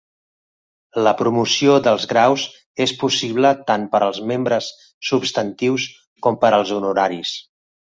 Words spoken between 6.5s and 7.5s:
als honoraris.